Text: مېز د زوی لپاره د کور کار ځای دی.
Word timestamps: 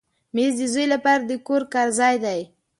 مېز 0.35 0.53
د 0.59 0.61
زوی 0.73 0.85
لپاره 0.93 1.21
د 1.25 1.31
کور 1.47 1.61
کار 1.73 1.87
ځای 1.99 2.15
دی. 2.25 2.39